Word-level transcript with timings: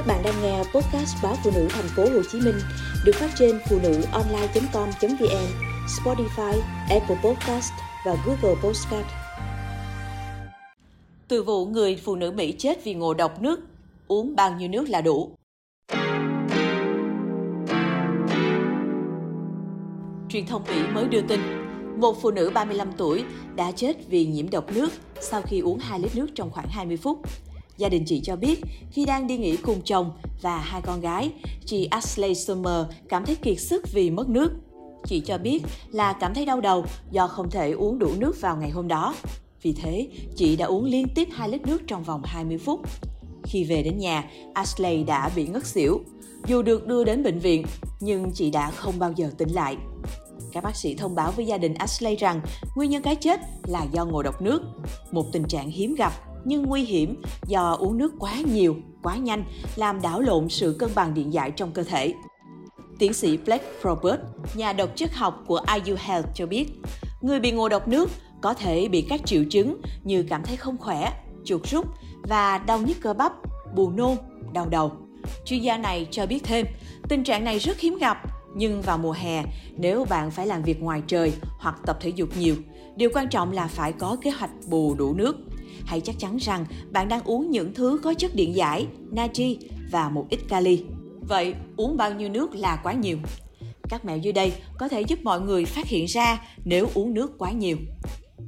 Các 0.00 0.06
bạn 0.06 0.22
đang 0.24 0.42
nghe 0.42 0.58
podcast 0.58 1.16
báo 1.22 1.36
phụ 1.44 1.50
nữ 1.54 1.68
thành 1.70 1.88
phố 1.96 2.02
Hồ 2.02 2.22
Chí 2.32 2.40
Minh 2.40 2.54
được 3.04 3.12
phát 3.14 3.30
trên 3.38 3.58
phụ 3.68 3.78
nữ 3.82 4.02
online.com.vn, 4.12 5.46
Spotify, 5.86 6.60
Apple 6.90 7.16
Podcast 7.24 7.72
và 8.06 8.16
Google 8.26 8.60
Podcast. 8.62 9.06
Từ 11.28 11.42
vụ 11.42 11.66
người 11.66 11.96
phụ 12.04 12.16
nữ 12.16 12.30
Mỹ 12.30 12.54
chết 12.58 12.84
vì 12.84 12.94
ngộ 12.94 13.14
độc 13.14 13.42
nước, 13.42 13.60
uống 14.08 14.36
bao 14.36 14.52
nhiêu 14.52 14.68
nước 14.68 14.88
là 14.88 15.00
đủ? 15.00 15.30
Truyền 20.28 20.46
thông 20.46 20.64
Mỹ 20.68 20.82
mới 20.94 21.08
đưa 21.08 21.22
tin, 21.22 21.40
một 21.96 22.22
phụ 22.22 22.30
nữ 22.30 22.50
35 22.54 22.88
tuổi 22.96 23.24
đã 23.56 23.72
chết 23.72 23.96
vì 24.08 24.26
nhiễm 24.26 24.50
độc 24.50 24.72
nước 24.74 24.88
sau 25.20 25.42
khi 25.42 25.60
uống 25.60 25.78
2 25.78 26.00
lít 26.00 26.16
nước 26.16 26.26
trong 26.34 26.50
khoảng 26.50 26.68
20 26.70 26.96
phút. 26.96 27.18
Gia 27.80 27.88
đình 27.88 28.04
chị 28.04 28.20
cho 28.24 28.36
biết, 28.36 28.60
khi 28.90 29.04
đang 29.04 29.26
đi 29.26 29.38
nghỉ 29.38 29.56
cùng 29.56 29.80
chồng 29.84 30.10
và 30.42 30.58
hai 30.58 30.82
con 30.82 31.00
gái, 31.00 31.30
chị 31.66 31.88
Ashley 31.90 32.34
Summer 32.34 32.86
cảm 33.08 33.24
thấy 33.24 33.36
kiệt 33.36 33.60
sức 33.60 33.84
vì 33.92 34.10
mất 34.10 34.28
nước. 34.28 34.52
Chị 35.06 35.20
cho 35.20 35.38
biết 35.38 35.62
là 35.90 36.12
cảm 36.12 36.34
thấy 36.34 36.46
đau 36.46 36.60
đầu 36.60 36.84
do 37.10 37.26
không 37.26 37.50
thể 37.50 37.70
uống 37.70 37.98
đủ 37.98 38.08
nước 38.18 38.40
vào 38.40 38.56
ngày 38.56 38.70
hôm 38.70 38.88
đó. 38.88 39.14
Vì 39.62 39.72
thế, 39.72 40.08
chị 40.36 40.56
đã 40.56 40.66
uống 40.66 40.84
liên 40.84 41.06
tiếp 41.14 41.28
2 41.32 41.48
lít 41.48 41.66
nước 41.66 41.82
trong 41.86 42.02
vòng 42.02 42.22
20 42.24 42.58
phút. 42.58 42.80
Khi 43.44 43.64
về 43.64 43.82
đến 43.82 43.98
nhà, 43.98 44.30
Ashley 44.54 45.04
đã 45.04 45.30
bị 45.36 45.46
ngất 45.46 45.66
xỉu. 45.66 46.00
Dù 46.46 46.62
được 46.62 46.86
đưa 46.86 47.04
đến 47.04 47.22
bệnh 47.22 47.38
viện, 47.38 47.64
nhưng 48.00 48.30
chị 48.34 48.50
đã 48.50 48.70
không 48.70 48.98
bao 48.98 49.12
giờ 49.12 49.30
tỉnh 49.38 49.52
lại. 49.52 49.76
Các 50.52 50.64
bác 50.64 50.76
sĩ 50.76 50.94
thông 50.94 51.14
báo 51.14 51.32
với 51.36 51.46
gia 51.46 51.58
đình 51.58 51.74
Ashley 51.74 52.16
rằng 52.16 52.40
nguyên 52.76 52.90
nhân 52.90 53.02
cái 53.02 53.16
chết 53.16 53.40
là 53.66 53.86
do 53.92 54.04
ngộ 54.04 54.22
độc 54.22 54.42
nước, 54.42 54.62
một 55.12 55.26
tình 55.32 55.44
trạng 55.44 55.70
hiếm 55.70 55.94
gặp 55.94 56.12
nhưng 56.44 56.62
nguy 56.62 56.82
hiểm 56.82 57.22
do 57.46 57.72
uống 57.72 57.98
nước 57.98 58.12
quá 58.18 58.34
nhiều, 58.52 58.76
quá 59.02 59.16
nhanh, 59.16 59.44
làm 59.76 60.02
đảo 60.02 60.20
lộn 60.20 60.48
sự 60.48 60.76
cân 60.78 60.90
bằng 60.94 61.14
điện 61.14 61.32
giải 61.32 61.50
trong 61.50 61.72
cơ 61.72 61.82
thể. 61.82 62.14
Tiến 62.98 63.12
sĩ 63.12 63.36
Blake 63.36 63.64
Probert, 63.80 64.20
nhà 64.54 64.72
độc 64.72 64.96
chất 64.96 65.14
học 65.14 65.44
của 65.46 65.60
IU 65.84 65.96
Health 65.98 66.26
cho 66.34 66.46
biết, 66.46 66.66
người 67.20 67.40
bị 67.40 67.52
ngộ 67.52 67.68
độc 67.68 67.88
nước 67.88 68.10
có 68.40 68.54
thể 68.54 68.88
bị 68.88 69.06
các 69.08 69.20
triệu 69.26 69.44
chứng 69.50 69.80
như 70.04 70.24
cảm 70.28 70.42
thấy 70.42 70.56
không 70.56 70.78
khỏe, 70.78 71.12
chuột 71.44 71.66
rút 71.66 71.86
và 72.28 72.58
đau 72.58 72.78
nhức 72.78 72.96
cơ 73.00 73.14
bắp, 73.14 73.32
buồn 73.74 73.96
nôn, 73.96 74.16
đau 74.52 74.68
đầu. 74.68 74.92
Chuyên 75.44 75.62
gia 75.62 75.78
này 75.78 76.08
cho 76.10 76.26
biết 76.26 76.44
thêm, 76.44 76.66
tình 77.08 77.24
trạng 77.24 77.44
này 77.44 77.58
rất 77.58 77.80
hiếm 77.80 77.98
gặp, 77.98 78.22
nhưng 78.54 78.82
vào 78.82 78.98
mùa 78.98 79.12
hè, 79.12 79.44
nếu 79.76 80.04
bạn 80.04 80.30
phải 80.30 80.46
làm 80.46 80.62
việc 80.62 80.82
ngoài 80.82 81.02
trời 81.06 81.32
hoặc 81.58 81.76
tập 81.86 81.96
thể 82.00 82.10
dục 82.10 82.28
nhiều, 82.38 82.56
điều 82.96 83.10
quan 83.14 83.28
trọng 83.28 83.52
là 83.52 83.66
phải 83.66 83.92
có 83.92 84.16
kế 84.22 84.30
hoạch 84.30 84.50
bù 84.68 84.94
đủ 84.94 85.14
nước 85.14 85.36
hãy 85.86 86.00
chắc 86.00 86.18
chắn 86.18 86.36
rằng 86.36 86.66
bạn 86.90 87.08
đang 87.08 87.24
uống 87.24 87.50
những 87.50 87.74
thứ 87.74 88.00
có 88.02 88.14
chất 88.14 88.34
điện 88.34 88.54
giải, 88.54 88.86
natri 89.12 89.58
và 89.90 90.08
một 90.08 90.26
ít 90.30 90.40
kali. 90.48 90.84
Vậy, 91.28 91.54
uống 91.76 91.96
bao 91.96 92.14
nhiêu 92.14 92.28
nước 92.28 92.54
là 92.54 92.76
quá 92.82 92.92
nhiều? 92.92 93.18
Các 93.88 94.04
mẹo 94.04 94.18
dưới 94.18 94.32
đây 94.32 94.52
có 94.78 94.88
thể 94.88 95.00
giúp 95.00 95.18
mọi 95.22 95.40
người 95.40 95.64
phát 95.64 95.86
hiện 95.86 96.06
ra 96.06 96.42
nếu 96.64 96.88
uống 96.94 97.14
nước 97.14 97.38
quá 97.38 97.50
nhiều. 97.50 97.76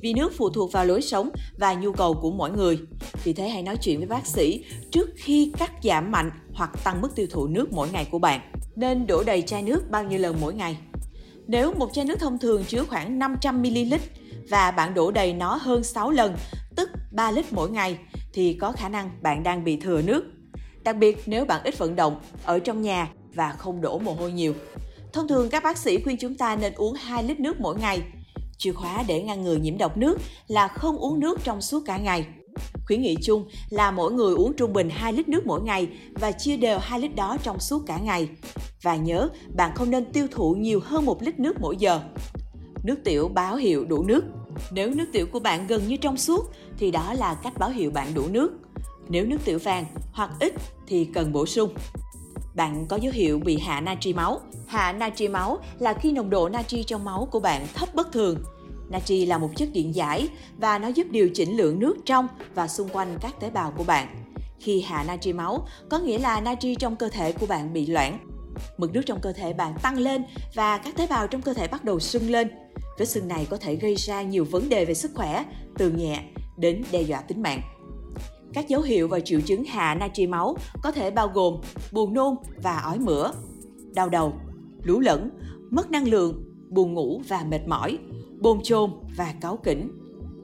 Vì 0.00 0.12
nước 0.14 0.32
phụ 0.36 0.50
thuộc 0.50 0.72
vào 0.72 0.84
lối 0.84 1.02
sống 1.02 1.30
và 1.58 1.74
nhu 1.74 1.92
cầu 1.92 2.14
của 2.14 2.30
mỗi 2.30 2.50
người. 2.50 2.78
Vì 3.24 3.32
thế 3.32 3.48
hãy 3.48 3.62
nói 3.62 3.76
chuyện 3.76 3.98
với 3.98 4.08
bác 4.08 4.26
sĩ 4.26 4.64
trước 4.90 5.10
khi 5.16 5.52
cắt 5.58 5.72
giảm 5.82 6.10
mạnh 6.10 6.30
hoặc 6.52 6.70
tăng 6.84 7.00
mức 7.00 7.16
tiêu 7.16 7.26
thụ 7.30 7.46
nước 7.46 7.72
mỗi 7.72 7.88
ngày 7.92 8.06
của 8.10 8.18
bạn. 8.18 8.40
Nên 8.76 9.06
đổ 9.06 9.22
đầy 9.22 9.42
chai 9.42 9.62
nước 9.62 9.90
bao 9.90 10.04
nhiêu 10.04 10.18
lần 10.18 10.36
mỗi 10.40 10.54
ngày? 10.54 10.76
Nếu 11.46 11.72
một 11.78 11.90
chai 11.92 12.04
nước 12.04 12.20
thông 12.20 12.38
thường 12.38 12.64
chứa 12.64 12.84
khoảng 12.84 13.18
500ml 13.18 13.98
và 14.50 14.70
bạn 14.70 14.94
đổ 14.94 15.10
đầy 15.10 15.32
nó 15.32 15.58
hơn 15.62 15.84
6 15.84 16.10
lần 16.10 16.34
3 17.20 17.30
lít 17.30 17.52
mỗi 17.52 17.70
ngày 17.70 17.98
thì 18.32 18.54
có 18.60 18.72
khả 18.72 18.88
năng 18.88 19.10
bạn 19.22 19.42
đang 19.42 19.64
bị 19.64 19.76
thừa 19.76 20.02
nước. 20.02 20.24
Đặc 20.84 20.96
biệt 20.96 21.22
nếu 21.26 21.44
bạn 21.44 21.60
ít 21.64 21.78
vận 21.78 21.96
động, 21.96 22.20
ở 22.44 22.58
trong 22.58 22.82
nhà 22.82 23.08
và 23.34 23.52
không 23.52 23.80
đổ 23.80 23.98
mồ 23.98 24.12
hôi 24.12 24.32
nhiều. 24.32 24.54
Thông 25.12 25.28
thường 25.28 25.48
các 25.50 25.62
bác 25.62 25.78
sĩ 25.78 26.02
khuyên 26.02 26.16
chúng 26.16 26.34
ta 26.34 26.56
nên 26.56 26.72
uống 26.76 26.94
2 26.94 27.24
lít 27.24 27.40
nước 27.40 27.60
mỗi 27.60 27.76
ngày. 27.78 28.00
Chìa 28.58 28.72
khóa 28.72 29.04
để 29.08 29.22
ngăn 29.22 29.42
ngừa 29.44 29.56
nhiễm 29.56 29.78
độc 29.78 29.96
nước 29.96 30.18
là 30.46 30.68
không 30.68 30.96
uống 30.96 31.20
nước 31.20 31.38
trong 31.44 31.60
suốt 31.60 31.82
cả 31.86 31.98
ngày. 31.98 32.26
Khuyến 32.86 33.02
nghị 33.02 33.16
chung 33.22 33.48
là 33.70 33.90
mỗi 33.90 34.12
người 34.12 34.34
uống 34.34 34.56
trung 34.56 34.72
bình 34.72 34.90
2 34.90 35.12
lít 35.12 35.28
nước 35.28 35.46
mỗi 35.46 35.62
ngày 35.62 35.88
và 36.14 36.32
chia 36.32 36.56
đều 36.56 36.78
2 36.78 37.00
lít 37.00 37.14
đó 37.14 37.36
trong 37.42 37.60
suốt 37.60 37.82
cả 37.86 37.98
ngày. 37.98 38.28
Và 38.82 38.96
nhớ, 38.96 39.28
bạn 39.56 39.70
không 39.74 39.90
nên 39.90 40.12
tiêu 40.12 40.26
thụ 40.30 40.54
nhiều 40.54 40.80
hơn 40.84 41.06
1 41.06 41.22
lít 41.22 41.40
nước 41.40 41.60
mỗi 41.60 41.76
giờ. 41.76 42.00
Nước 42.84 42.96
tiểu 43.04 43.28
báo 43.28 43.56
hiệu 43.56 43.84
đủ 43.84 44.02
nước 44.02 44.24
nếu 44.70 44.90
nước 44.94 45.06
tiểu 45.12 45.26
của 45.26 45.40
bạn 45.40 45.66
gần 45.66 45.88
như 45.88 45.96
trong 45.96 46.16
suốt 46.16 46.50
thì 46.78 46.90
đó 46.90 47.12
là 47.12 47.34
cách 47.34 47.58
báo 47.58 47.70
hiệu 47.70 47.90
bạn 47.90 48.14
đủ 48.14 48.22
nước. 48.30 48.52
Nếu 49.08 49.26
nước 49.26 49.38
tiểu 49.44 49.58
vàng 49.58 49.84
hoặc 50.12 50.30
ít 50.40 50.52
thì 50.86 51.04
cần 51.04 51.32
bổ 51.32 51.46
sung. 51.46 51.74
Bạn 52.54 52.86
có 52.88 52.96
dấu 52.96 53.12
hiệu 53.12 53.38
bị 53.38 53.58
hạ 53.58 53.80
natri 53.80 54.12
máu. 54.12 54.40
Hạ 54.66 54.92
natri 54.92 55.28
máu 55.28 55.58
là 55.78 55.92
khi 55.92 56.12
nồng 56.12 56.30
độ 56.30 56.48
natri 56.48 56.82
trong 56.82 57.04
máu 57.04 57.28
của 57.30 57.40
bạn 57.40 57.66
thấp 57.74 57.94
bất 57.94 58.12
thường. 58.12 58.36
Natri 58.90 59.26
là 59.26 59.38
một 59.38 59.50
chất 59.56 59.68
điện 59.72 59.94
giải 59.94 60.28
và 60.58 60.78
nó 60.78 60.88
giúp 60.88 61.06
điều 61.10 61.28
chỉnh 61.34 61.56
lượng 61.56 61.78
nước 61.78 61.96
trong 62.04 62.28
và 62.54 62.68
xung 62.68 62.88
quanh 62.88 63.18
các 63.20 63.40
tế 63.40 63.50
bào 63.50 63.72
của 63.76 63.84
bạn. 63.84 64.24
Khi 64.60 64.80
hạ 64.80 65.04
natri 65.06 65.32
máu, 65.32 65.66
có 65.90 65.98
nghĩa 65.98 66.18
là 66.18 66.40
natri 66.40 66.74
trong 66.74 66.96
cơ 66.96 67.08
thể 67.08 67.32
của 67.32 67.46
bạn 67.46 67.72
bị 67.72 67.86
loãng. 67.86 68.18
Mực 68.76 68.92
nước 68.92 69.02
trong 69.06 69.20
cơ 69.20 69.32
thể 69.32 69.52
bạn 69.52 69.74
tăng 69.82 69.98
lên 69.98 70.24
và 70.54 70.78
các 70.78 70.96
tế 70.96 71.06
bào 71.06 71.26
trong 71.26 71.42
cơ 71.42 71.54
thể 71.54 71.68
bắt 71.68 71.84
đầu 71.84 72.00
sưng 72.00 72.30
lên. 72.30 72.50
Vết 73.00 73.08
sưng 73.08 73.28
này 73.28 73.46
có 73.50 73.56
thể 73.56 73.76
gây 73.76 73.94
ra 73.94 74.22
nhiều 74.22 74.44
vấn 74.44 74.68
đề 74.68 74.84
về 74.84 74.94
sức 74.94 75.10
khỏe, 75.14 75.44
từ 75.78 75.90
nhẹ 75.90 76.22
đến 76.58 76.82
đe 76.92 77.02
dọa 77.02 77.20
tính 77.20 77.42
mạng. 77.42 77.60
Các 78.52 78.68
dấu 78.68 78.82
hiệu 78.82 79.08
và 79.08 79.20
triệu 79.20 79.40
chứng 79.40 79.64
hạ 79.64 79.94
natri 79.94 80.26
máu 80.26 80.56
có 80.82 80.92
thể 80.92 81.10
bao 81.10 81.28
gồm 81.28 81.60
buồn 81.92 82.14
nôn 82.14 82.34
và 82.62 82.78
ói 82.78 82.98
mửa, 82.98 83.32
đau 83.94 84.08
đầu, 84.08 84.32
lú 84.82 85.00
lẫn, 85.00 85.30
mất 85.70 85.90
năng 85.90 86.08
lượng, 86.08 86.44
buồn 86.70 86.94
ngủ 86.94 87.22
và 87.28 87.44
mệt 87.48 87.60
mỏi, 87.66 87.98
bồn 88.40 88.60
chồn 88.62 88.90
và 89.16 89.34
cáu 89.40 89.56
kỉnh, 89.56 89.90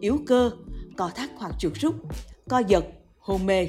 yếu 0.00 0.18
cơ, 0.26 0.50
co 0.96 1.10
thắt 1.14 1.30
hoặc 1.36 1.54
chuột 1.58 1.74
rút, 1.74 1.94
co 2.48 2.58
giật, 2.58 2.84
hôn 3.18 3.46
mê. 3.46 3.68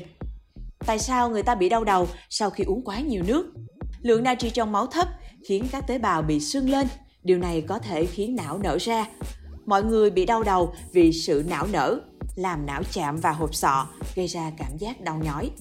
Tại 0.85 0.99
sao 0.99 1.29
người 1.29 1.43
ta 1.43 1.55
bị 1.55 1.69
đau 1.69 1.83
đầu 1.83 2.07
sau 2.29 2.49
khi 2.49 2.63
uống 2.63 2.83
quá 2.83 2.99
nhiều 2.99 3.23
nước? 3.27 3.53
Lượng 4.01 4.23
natri 4.23 4.49
trong 4.49 4.71
máu 4.71 4.87
thấp 4.87 5.07
khiến 5.47 5.65
các 5.71 5.87
tế 5.87 5.97
bào 5.97 6.21
bị 6.21 6.39
sưng 6.39 6.69
lên 6.69 6.87
Điều 7.25 7.37
này 7.37 7.61
có 7.61 7.79
thể 7.79 8.05
khiến 8.05 8.35
não 8.35 8.57
nở 8.57 8.77
ra. 8.81 9.05
Mọi 9.65 9.83
người 9.83 10.09
bị 10.09 10.25
đau 10.25 10.43
đầu 10.43 10.73
vì 10.91 11.13
sự 11.13 11.43
não 11.49 11.67
nở, 11.71 11.99
làm 12.35 12.65
não 12.65 12.81
chạm 12.93 13.17
vào 13.17 13.33
hộp 13.33 13.55
sọ, 13.55 13.87
gây 14.15 14.27
ra 14.27 14.51
cảm 14.57 14.77
giác 14.77 15.01
đau 15.01 15.19
nhói. 15.23 15.51